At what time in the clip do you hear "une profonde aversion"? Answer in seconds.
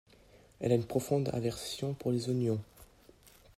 0.75-1.93